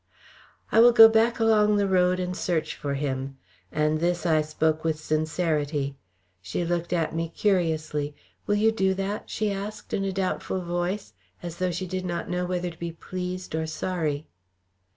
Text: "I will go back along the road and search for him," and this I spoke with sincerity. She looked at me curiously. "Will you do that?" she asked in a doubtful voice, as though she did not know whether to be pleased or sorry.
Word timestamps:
"I 0.71 0.79
will 0.79 0.93
go 0.93 1.07
back 1.07 1.37
along 1.39 1.75
the 1.77 1.87
road 1.87 2.19
and 2.19 2.35
search 2.35 2.75
for 2.75 2.95
him," 2.95 3.37
and 3.71 3.99
this 3.99 4.25
I 4.25 4.41
spoke 4.41 4.83
with 4.83 4.99
sincerity. 4.99 5.95
She 6.41 6.65
looked 6.65 6.91
at 6.91 7.13
me 7.13 7.29
curiously. 7.29 8.15
"Will 8.47 8.55
you 8.55 8.71
do 8.71 8.95
that?" 8.95 9.29
she 9.29 9.51
asked 9.51 9.93
in 9.93 10.03
a 10.03 10.11
doubtful 10.11 10.61
voice, 10.63 11.13
as 11.43 11.57
though 11.57 11.69
she 11.69 11.85
did 11.85 12.03
not 12.03 12.31
know 12.31 12.47
whether 12.47 12.71
to 12.71 12.79
be 12.79 12.91
pleased 12.93 13.53
or 13.53 13.67
sorry. 13.67 14.25